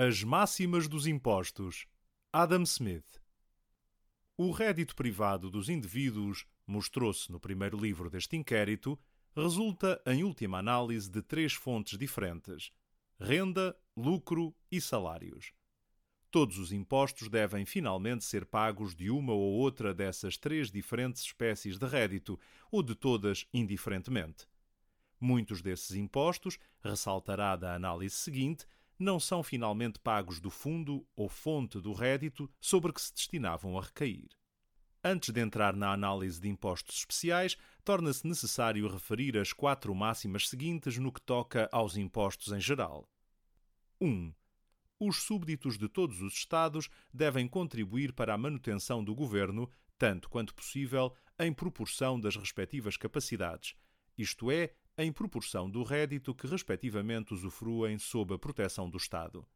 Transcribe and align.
As 0.00 0.22
máximas 0.22 0.86
dos 0.86 1.08
impostos. 1.08 1.84
Adam 2.32 2.62
Smith. 2.62 3.20
O 4.36 4.52
rédito 4.52 4.94
privado 4.94 5.50
dos 5.50 5.68
indivíduos, 5.68 6.46
mostrou-se 6.64 7.32
no 7.32 7.40
primeiro 7.40 7.76
livro 7.76 8.08
deste 8.08 8.36
inquérito, 8.36 8.96
resulta, 9.34 10.00
em 10.06 10.22
última 10.22 10.60
análise, 10.60 11.10
de 11.10 11.20
três 11.20 11.52
fontes 11.52 11.98
diferentes: 11.98 12.70
renda, 13.18 13.76
lucro 13.96 14.54
e 14.70 14.80
salários. 14.80 15.52
Todos 16.30 16.58
os 16.58 16.70
impostos 16.70 17.28
devem 17.28 17.66
finalmente 17.66 18.24
ser 18.24 18.46
pagos 18.46 18.94
de 18.94 19.10
uma 19.10 19.32
ou 19.32 19.54
outra 19.54 19.92
dessas 19.92 20.36
três 20.36 20.70
diferentes 20.70 21.22
espécies 21.22 21.76
de 21.76 21.86
rédito, 21.88 22.38
ou 22.70 22.84
de 22.84 22.94
todas 22.94 23.48
indiferentemente. 23.52 24.46
Muitos 25.20 25.60
desses 25.60 25.96
impostos, 25.96 26.56
ressaltará 26.80 27.56
da 27.56 27.74
análise 27.74 28.14
seguinte, 28.14 28.64
não 28.98 29.20
são 29.20 29.42
finalmente 29.42 29.98
pagos 29.98 30.40
do 30.40 30.50
fundo 30.50 31.06
ou 31.14 31.28
fonte 31.28 31.80
do 31.80 31.92
rédito 31.92 32.50
sobre 32.60 32.92
que 32.92 33.00
se 33.00 33.14
destinavam 33.14 33.78
a 33.78 33.82
recair. 33.82 34.28
Antes 35.02 35.30
de 35.32 35.40
entrar 35.40 35.76
na 35.76 35.92
análise 35.92 36.40
de 36.40 36.48
impostos 36.48 36.96
especiais, 36.96 37.56
torna-se 37.84 38.26
necessário 38.26 38.88
referir 38.88 39.38
as 39.38 39.52
quatro 39.52 39.94
máximas 39.94 40.48
seguintes 40.48 40.98
no 40.98 41.12
que 41.12 41.20
toca 41.20 41.68
aos 41.70 41.96
impostos 41.96 42.52
em 42.52 42.60
geral. 42.60 43.08
1. 44.00 44.08
Um, 44.08 44.34
os 45.00 45.22
súbditos 45.22 45.78
de 45.78 45.88
todos 45.88 46.20
os 46.20 46.34
Estados 46.34 46.88
devem 47.14 47.46
contribuir 47.46 48.12
para 48.12 48.34
a 48.34 48.38
manutenção 48.38 49.04
do 49.04 49.14
governo, 49.14 49.70
tanto 49.96 50.28
quanto 50.28 50.52
possível, 50.52 51.14
em 51.38 51.52
proporção 51.52 52.18
das 52.18 52.34
respectivas 52.34 52.96
capacidades, 52.96 53.76
isto 54.18 54.50
é, 54.50 54.74
em 54.98 55.12
proporção 55.12 55.70
do 55.70 55.84
rédito 55.84 56.34
que 56.34 56.48
respectivamente 56.48 57.32
usufruem 57.32 57.98
sob 57.98 58.34
a 58.34 58.38
proteção 58.38 58.90
do 58.90 58.98
Estado. 58.98 59.46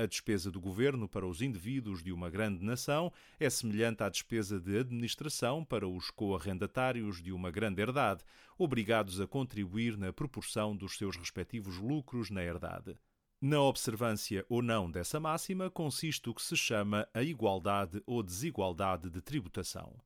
A 0.00 0.06
despesa 0.06 0.48
do 0.48 0.60
governo 0.60 1.08
para 1.08 1.26
os 1.26 1.42
indivíduos 1.42 2.04
de 2.04 2.12
uma 2.12 2.30
grande 2.30 2.64
nação 2.64 3.12
é 3.40 3.50
semelhante 3.50 4.04
à 4.04 4.08
despesa 4.08 4.60
de 4.60 4.78
administração 4.78 5.64
para 5.64 5.88
os 5.88 6.08
coarrendatários 6.08 7.20
de 7.20 7.32
uma 7.32 7.50
grande 7.50 7.82
herdade, 7.82 8.22
obrigados 8.56 9.20
a 9.20 9.26
contribuir 9.26 9.98
na 9.98 10.12
proporção 10.12 10.76
dos 10.76 10.96
seus 10.96 11.16
respectivos 11.16 11.78
lucros 11.78 12.30
na 12.30 12.44
herdade. 12.44 12.96
Na 13.40 13.60
observância 13.60 14.46
ou 14.48 14.62
não 14.62 14.88
dessa 14.88 15.18
máxima 15.18 15.68
consiste 15.68 16.30
o 16.30 16.34
que 16.34 16.42
se 16.42 16.56
chama 16.56 17.08
a 17.12 17.24
igualdade 17.24 18.00
ou 18.06 18.22
desigualdade 18.22 19.10
de 19.10 19.20
tributação. 19.20 20.00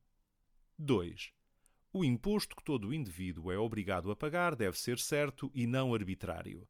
2. 0.79 1.31
O 1.95 2.03
imposto 2.03 2.55
que 2.55 2.63
todo 2.63 2.91
indivíduo 2.91 3.51
é 3.51 3.57
obrigado 3.59 4.09
a 4.09 4.15
pagar 4.15 4.55
deve 4.55 4.79
ser 4.79 4.97
certo 4.97 5.51
e 5.53 5.67
não 5.67 5.93
arbitrário. 5.93 6.67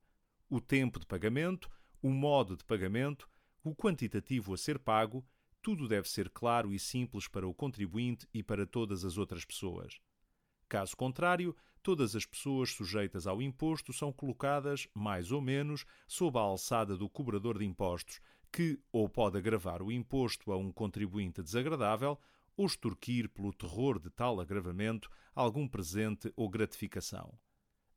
O 0.50 0.60
tempo 0.60 1.00
de 1.00 1.06
pagamento, 1.06 1.72
o 2.02 2.10
modo 2.10 2.58
de 2.58 2.66
pagamento, 2.66 3.30
o 3.64 3.74
quantitativo 3.74 4.54
a 4.54 4.58
ser 4.58 4.78
pago, 4.78 5.26
tudo 5.62 5.88
deve 5.88 6.10
ser 6.10 6.30
claro 6.30 6.74
e 6.74 6.78
simples 6.78 7.26
para 7.26 7.48
o 7.48 7.54
contribuinte 7.54 8.28
e 8.34 8.44
para 8.44 8.68
todas 8.68 9.06
as 9.06 9.18
outras 9.18 9.46
pessoas. 9.46 9.98
Caso 10.68 10.94
contrário, 10.98 11.56
todas 11.82 12.18
as 12.18 12.26
pessoas 12.26 12.72
sujeitas 12.72 13.26
ao 13.26 13.42
imposto 13.42 13.94
são 13.94 14.12
colocadas, 14.12 14.90
mais 14.94 15.32
ou 15.32 15.42
menos, 15.42 15.86
sob 16.06 16.38
a 16.38 16.42
alçada 16.42 16.98
do 16.98 17.10
cobrador 17.10 17.60
de 17.60 17.64
impostos, 17.64 18.20
que 18.52 18.78
ou 18.92 19.08
pode 19.08 19.38
agravar 19.38 19.82
o 19.82 19.90
imposto 19.90 20.52
a 20.52 20.58
um 20.58 20.70
contribuinte 20.70 21.42
desagradável, 21.42 22.20
ou 22.56 22.66
extorquir 22.66 23.30
pelo 23.30 23.54
terror 23.54 24.00
de 24.00 24.10
tal 24.10 24.40
agravamento 24.40 25.10
algum 25.34 25.68
presente 25.68 26.32
ou 26.36 26.50
gratificação. 26.50 27.38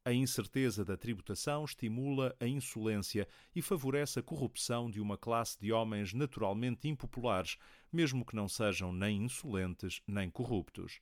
A 0.07 0.13
incerteza 0.13 0.85
da 0.85 0.97
tributação 0.97 1.65
estimula 1.65 2.33
a 2.39 2.47
insolência 2.47 3.27
e 3.53 3.61
favorece 3.61 4.21
a 4.21 4.23
corrupção 4.23 4.89
de 4.89 5.01
uma 5.01 5.19
classe 5.19 5.59
de 5.59 5.73
homens 5.73 6.15
naturalmente 6.15 6.87
impopulares, 6.87 7.57
mesmo 7.93 8.25
que 8.25 8.37
não 8.37 8.49
sejam 8.49 8.93
nem 8.93 9.25
insolentes 9.25 10.01
nem 10.07 10.31
corruptos. 10.31 11.01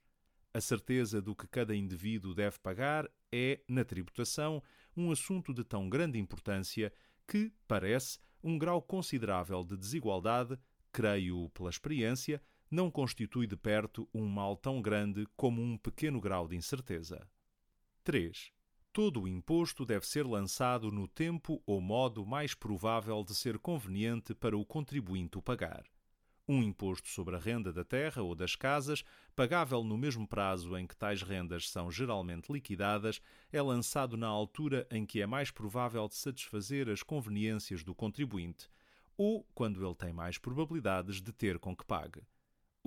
A 0.54 0.60
certeza 0.60 1.20
do 1.20 1.36
que 1.36 1.46
cada 1.46 1.76
indivíduo 1.76 2.32
deve 2.32 2.58
pagar 2.60 3.06
é, 3.30 3.60
na 3.68 3.84
tributação, 3.84 4.62
um 4.96 5.10
assunto 5.10 5.52
de 5.52 5.64
tão 5.64 5.86
grande 5.90 6.18
importância 6.18 6.90
que, 7.28 7.52
parece, 7.68 8.18
um 8.42 8.56
grau 8.56 8.80
considerável 8.80 9.64
de 9.64 9.76
desigualdade, 9.76 10.58
creio 10.90 11.50
pela 11.50 11.68
experiência, 11.68 12.40
não 12.74 12.90
constitui 12.90 13.46
de 13.46 13.56
perto 13.56 14.08
um 14.12 14.26
mal 14.26 14.56
tão 14.56 14.82
grande 14.82 15.26
como 15.36 15.62
um 15.62 15.78
pequeno 15.78 16.20
grau 16.20 16.48
de 16.48 16.56
incerteza. 16.56 17.24
3. 18.02 18.52
Todo 18.92 19.22
o 19.22 19.28
imposto 19.28 19.86
deve 19.86 20.04
ser 20.06 20.26
lançado 20.26 20.90
no 20.90 21.06
tempo 21.06 21.62
ou 21.64 21.80
modo 21.80 22.26
mais 22.26 22.52
provável 22.52 23.22
de 23.22 23.32
ser 23.34 23.58
conveniente 23.58 24.34
para 24.34 24.58
o 24.58 24.64
contribuinte 24.64 25.38
o 25.38 25.42
pagar. 25.42 25.84
Um 26.48 26.62
imposto 26.62 27.08
sobre 27.08 27.36
a 27.36 27.38
renda 27.38 27.72
da 27.72 27.84
terra 27.84 28.22
ou 28.22 28.34
das 28.34 28.56
casas, 28.56 29.04
pagável 29.34 29.82
no 29.82 29.96
mesmo 29.96 30.26
prazo 30.26 30.76
em 30.76 30.86
que 30.86 30.96
tais 30.96 31.22
rendas 31.22 31.70
são 31.70 31.90
geralmente 31.90 32.52
liquidadas, 32.52 33.20
é 33.52 33.62
lançado 33.62 34.16
na 34.16 34.26
altura 34.26 34.86
em 34.90 35.06
que 35.06 35.22
é 35.22 35.26
mais 35.26 35.50
provável 35.50 36.06
de 36.08 36.16
satisfazer 36.16 36.90
as 36.90 37.02
conveniências 37.02 37.82
do 37.82 37.94
contribuinte, 37.94 38.68
ou 39.16 39.46
quando 39.54 39.86
ele 39.86 39.94
tem 39.94 40.12
mais 40.12 40.38
probabilidades 40.38 41.22
de 41.22 41.32
ter 41.32 41.58
com 41.58 41.74
que 41.74 41.86
pague. 41.86 42.20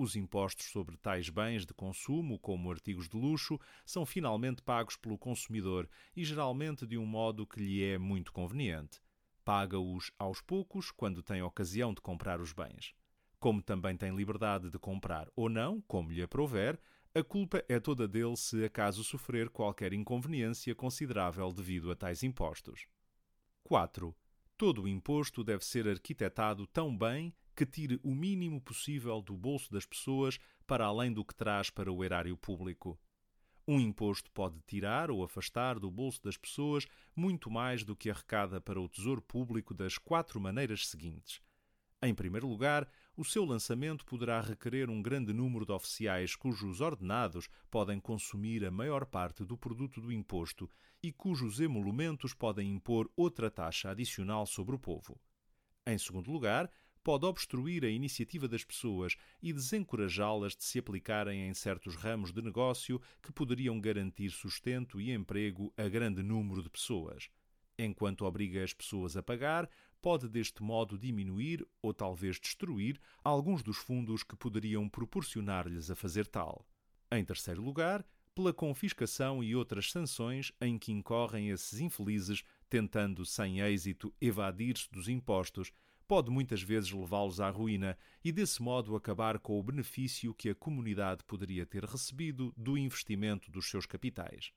Os 0.00 0.14
impostos 0.14 0.66
sobre 0.66 0.96
tais 0.96 1.28
bens 1.28 1.66
de 1.66 1.74
consumo, 1.74 2.38
como 2.38 2.70
artigos 2.70 3.08
de 3.08 3.16
luxo, 3.16 3.58
são 3.84 4.06
finalmente 4.06 4.62
pagos 4.62 4.96
pelo 4.96 5.18
consumidor 5.18 5.90
e 6.14 6.24
geralmente 6.24 6.86
de 6.86 6.96
um 6.96 7.04
modo 7.04 7.44
que 7.44 7.58
lhe 7.58 7.82
é 7.82 7.98
muito 7.98 8.32
conveniente. 8.32 9.00
Paga-os 9.44 10.12
aos 10.16 10.40
poucos 10.40 10.92
quando 10.92 11.20
tem 11.20 11.42
ocasião 11.42 11.92
de 11.92 12.00
comprar 12.00 12.40
os 12.40 12.52
bens. 12.52 12.94
Como 13.40 13.60
também 13.60 13.96
tem 13.96 14.14
liberdade 14.14 14.70
de 14.70 14.78
comprar 14.78 15.28
ou 15.34 15.48
não, 15.48 15.80
como 15.80 16.12
lhe 16.12 16.22
aprouver, 16.22 16.78
a 17.12 17.24
culpa 17.24 17.64
é 17.68 17.80
toda 17.80 18.06
dele 18.06 18.36
se 18.36 18.64
acaso 18.64 19.02
sofrer 19.02 19.48
qualquer 19.48 19.92
inconveniência 19.92 20.76
considerável 20.76 21.52
devido 21.52 21.90
a 21.90 21.96
tais 21.96 22.22
impostos. 22.22 22.86
4. 23.64 24.14
Todo 24.56 24.82
o 24.82 24.88
imposto 24.88 25.42
deve 25.42 25.64
ser 25.64 25.88
arquitetado 25.88 26.68
tão 26.68 26.96
bem 26.96 27.34
que 27.58 27.66
tire 27.66 27.98
o 28.04 28.14
mínimo 28.14 28.60
possível 28.60 29.20
do 29.20 29.36
bolso 29.36 29.68
das 29.72 29.84
pessoas 29.84 30.38
para 30.64 30.86
além 30.86 31.12
do 31.12 31.24
que 31.24 31.34
traz 31.34 31.70
para 31.70 31.92
o 31.92 32.04
erário 32.04 32.36
público. 32.36 32.96
Um 33.66 33.80
imposto 33.80 34.30
pode 34.30 34.60
tirar 34.64 35.10
ou 35.10 35.24
afastar 35.24 35.80
do 35.80 35.90
bolso 35.90 36.22
das 36.22 36.36
pessoas 36.36 36.86
muito 37.16 37.50
mais 37.50 37.82
do 37.82 37.96
que 37.96 38.10
arrecada 38.10 38.60
para 38.60 38.80
o 38.80 38.88
tesouro 38.88 39.20
público 39.20 39.74
das 39.74 39.98
quatro 39.98 40.40
maneiras 40.40 40.86
seguintes. 40.86 41.40
Em 42.00 42.14
primeiro 42.14 42.46
lugar, 42.46 42.88
o 43.16 43.24
seu 43.24 43.44
lançamento 43.44 44.04
poderá 44.04 44.40
requerer 44.40 44.88
um 44.88 45.02
grande 45.02 45.32
número 45.32 45.66
de 45.66 45.72
oficiais 45.72 46.36
cujos 46.36 46.80
ordenados 46.80 47.48
podem 47.68 47.98
consumir 47.98 48.64
a 48.64 48.70
maior 48.70 49.04
parte 49.04 49.44
do 49.44 49.58
produto 49.58 50.00
do 50.00 50.12
imposto 50.12 50.70
e 51.02 51.10
cujos 51.10 51.58
emolumentos 51.58 52.32
podem 52.32 52.70
impor 52.70 53.10
outra 53.16 53.50
taxa 53.50 53.90
adicional 53.90 54.46
sobre 54.46 54.76
o 54.76 54.78
povo. 54.78 55.20
Em 55.84 55.98
segundo 55.98 56.30
lugar, 56.30 56.70
pode 57.08 57.24
obstruir 57.24 57.86
a 57.86 57.88
iniciativa 57.88 58.46
das 58.46 58.62
pessoas 58.62 59.16
e 59.42 59.50
desencorajá-las 59.50 60.54
de 60.54 60.62
se 60.62 60.78
aplicarem 60.78 61.48
em 61.48 61.54
certos 61.54 61.94
ramos 61.94 62.34
de 62.34 62.42
negócio 62.42 63.00
que 63.22 63.32
poderiam 63.32 63.80
garantir 63.80 64.28
sustento 64.28 65.00
e 65.00 65.10
emprego 65.10 65.72
a 65.74 65.88
grande 65.88 66.22
número 66.22 66.62
de 66.62 66.68
pessoas. 66.68 67.30
Enquanto 67.78 68.26
obriga 68.26 68.62
as 68.62 68.74
pessoas 68.74 69.16
a 69.16 69.22
pagar, 69.22 69.70
pode 70.02 70.28
deste 70.28 70.62
modo 70.62 70.98
diminuir 70.98 71.66
ou 71.80 71.94
talvez 71.94 72.38
destruir 72.38 73.00
alguns 73.24 73.62
dos 73.62 73.78
fundos 73.78 74.22
que 74.22 74.36
poderiam 74.36 74.86
proporcionar-lhes 74.86 75.90
a 75.90 75.96
fazer 75.96 76.26
tal. 76.26 76.68
Em 77.10 77.24
terceiro 77.24 77.62
lugar, 77.62 78.04
pela 78.34 78.52
confiscação 78.52 79.42
e 79.42 79.56
outras 79.56 79.90
sanções 79.90 80.52
em 80.60 80.78
que 80.78 80.92
incorrem 80.92 81.48
esses 81.48 81.80
infelizes, 81.80 82.44
tentando 82.68 83.24
sem 83.24 83.60
êxito 83.60 84.14
evadir-se 84.20 84.90
dos 84.92 85.08
impostos 85.08 85.72
pode 86.08 86.30
muitas 86.30 86.62
vezes 86.62 86.90
levá-los 86.90 87.38
à 87.38 87.50
ruína 87.50 87.96
e, 88.24 88.32
desse 88.32 88.62
modo, 88.62 88.96
acabar 88.96 89.38
com 89.38 89.60
o 89.60 89.62
benefício 89.62 90.32
que 90.32 90.48
a 90.48 90.54
comunidade 90.54 91.22
poderia 91.22 91.66
ter 91.66 91.84
recebido 91.84 92.52
do 92.56 92.78
investimento 92.78 93.50
dos 93.50 93.68
seus 93.68 93.84
capitais. 93.84 94.50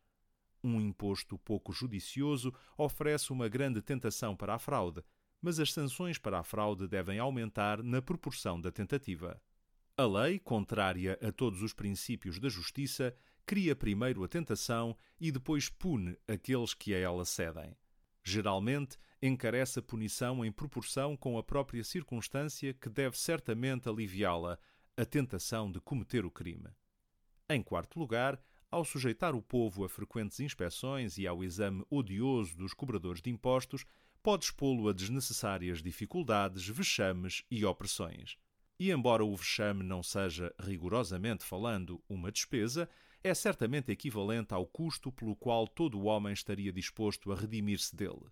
Um 0.64 0.80
imposto 0.80 1.38
pouco 1.38 1.74
judicioso 1.74 2.54
oferece 2.78 3.34
uma 3.34 3.50
grande 3.50 3.82
tentação 3.82 4.34
para 4.34 4.56
a 4.56 4.60
fraude, 4.60 5.04
mas 5.42 5.60
as 5.60 5.74
sanções 5.74 6.18
para 6.18 6.40
a 6.40 6.44
fraude 6.44 6.88
devem 6.88 7.20
aumentar 7.20 7.84
na 7.84 8.02
proporção 8.02 8.62
da 8.62 8.72
tentativa. 8.72 9.42
A 9.98 10.06
lei, 10.06 10.40
contrária 10.40 11.20
a 11.22 11.32
todos 11.34 11.62
os 11.62 11.74
princípios 11.74 12.40
da 12.40 12.48
justiça, 12.48 13.14
cria 13.46 13.76
primeiro 13.76 14.24
a 14.24 14.28
tentação 14.28 14.96
e 15.20 15.32
depois 15.32 15.68
pune 15.68 16.18
aqueles 16.28 16.74
que 16.74 16.94
a 16.94 16.98
ela 16.98 17.26
cedem. 17.26 17.76
Geralmente, 18.24 18.98
encarece 19.22 19.80
a 19.80 19.82
punição 19.82 20.44
em 20.44 20.52
proporção 20.52 21.16
com 21.16 21.38
a 21.38 21.44
própria 21.44 21.84
circunstância 21.84 22.74
que 22.74 22.90
deve 22.90 23.18
certamente 23.18 23.88
aliviá-la, 23.88 24.58
a 24.98 25.06
tentação 25.06 25.72
de 25.72 25.80
cometer 25.80 26.26
o 26.26 26.32
crime. 26.32 26.70
Em 27.50 27.62
quarto 27.62 28.00
lugar, 28.00 28.42
ao 28.70 28.86
sujeitar 28.86 29.36
o 29.36 29.42
povo 29.42 29.84
a 29.84 29.90
frequentes 29.90 30.40
inspeções 30.40 31.18
e 31.18 31.28
ao 31.28 31.44
exame 31.44 31.86
odioso 31.90 32.58
dos 32.58 32.74
cobradores 32.74 33.22
de 33.22 33.30
impostos, 33.30 33.86
pode 34.24 34.46
expô-lo 34.46 34.88
a 34.88 34.94
desnecessárias 34.94 35.82
dificuldades, 35.82 36.68
vexames 36.68 37.44
e 37.52 37.66
opressões. 37.66 38.38
E 38.80 38.92
embora 38.92 39.26
o 39.26 39.36
vexame 39.36 39.84
não 39.84 40.02
seja, 40.02 40.54
rigorosamente 40.60 41.44
falando, 41.44 42.02
uma 42.08 42.32
despesa, 42.32 42.90
é 43.24 43.34
certamente 43.34 43.92
equivalente 43.92 44.54
ao 44.54 44.66
custo 44.66 45.12
pelo 45.12 45.36
qual 45.36 45.68
todo 45.68 46.00
o 46.00 46.06
homem 46.06 46.34
estaria 46.34 46.74
disposto 46.74 47.32
a 47.32 47.36
redimir-se 47.36 47.96
dele. 47.96 48.26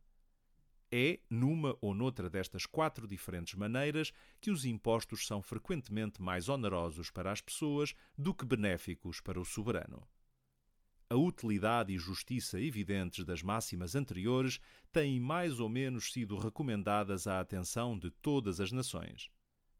É, 0.91 1.19
numa 1.29 1.77
ou 1.79 1.93
noutra 1.93 2.27
destas 2.29 2.65
quatro 2.65 3.07
diferentes 3.07 3.53
maneiras, 3.53 4.11
que 4.41 4.49
os 4.49 4.65
impostos 4.65 5.27
são 5.27 5.41
frequentemente 5.41 6.19
mais 6.19 6.49
onerosos 6.49 7.11
para 7.11 7.31
as 7.31 7.41
pessoas 7.41 7.93
do 8.17 8.33
que 8.33 8.43
benéficos 8.43 9.21
para 9.21 9.39
o 9.39 9.45
soberano. 9.45 10.07
A 11.11 11.15
utilidade 11.15 11.93
e 11.93 11.97
justiça 11.97 12.59
evidentes 12.59 13.23
das 13.23 13.43
máximas 13.43 13.95
anteriores 13.95 14.59
têm 14.91 15.19
mais 15.19 15.59
ou 15.59 15.69
menos 15.69 16.11
sido 16.11 16.37
recomendadas 16.37 17.27
à 17.27 17.39
atenção 17.39 17.97
de 17.97 18.09
todas 18.09 18.59
as 18.59 18.71
nações. 18.71 19.29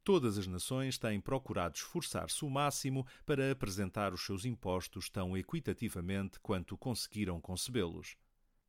Todas 0.04 0.38
as 0.38 0.48
nações 0.48 0.98
têm 0.98 1.20
procurado 1.20 1.76
esforçar-se 1.76 2.44
o 2.44 2.50
máximo 2.50 3.06
para 3.26 3.52
apresentar 3.52 4.14
os 4.14 4.26
seus 4.26 4.46
impostos 4.46 5.10
tão 5.10 5.38
equitativamente 5.38 6.40
quanto 6.40 6.78
conseguiram 6.78 7.40
concebê-los 7.40 8.18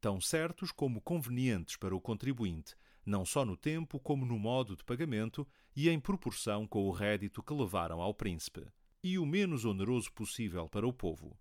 tão 0.01 0.21
certos 0.21 0.73
como 0.73 1.01
convenientes 1.01 1.77
para 1.77 1.95
o 1.95 2.01
contribuinte, 2.01 2.75
não 3.05 3.25
só 3.25 3.45
no 3.45 3.57
tempo 3.57 4.01
como 4.01 4.25
no 4.25 4.39
modo 4.39 4.75
de 4.75 4.83
pagamento 4.83 5.47
e 5.77 5.89
em 5.89 6.01
proporção 6.01 6.67
com 6.67 6.87
o 6.87 6.91
rédito 6.91 7.43
que 7.43 7.53
levaram 7.53 8.01
ao 8.01 8.15
príncipe, 8.15 8.67
e 9.03 9.19
o 9.19 9.27
menos 9.27 9.65
oneroso 9.65 10.11
possível 10.13 10.69
para 10.69 10.89
o 10.89 10.93
povo. 10.93 11.39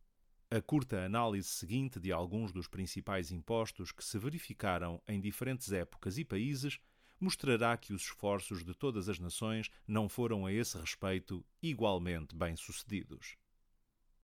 A 0.52 0.62
curta 0.62 1.06
análise 1.06 1.48
seguinte 1.48 2.00
de 2.00 2.12
alguns 2.12 2.52
dos 2.52 2.68
principais 2.68 3.32
impostos 3.32 3.92
que 3.92 4.04
se 4.04 4.18
verificaram 4.18 5.02
em 5.08 5.22
diferentes 5.22 5.72
épocas 5.72 6.18
e 6.18 6.26
países 6.26 6.80
mostrará 7.20 7.76
que 7.76 7.94
os 7.94 8.04
esforços 8.04 8.64
de 8.64 8.74
todas 8.74 9.10
as 9.10 9.20
nações 9.20 9.70
não 9.88 10.08
foram 10.08 10.46
a 10.46 10.54
esse 10.54 10.78
respeito 10.78 11.44
igualmente 11.62 12.36
bem-sucedidos. 12.36 13.39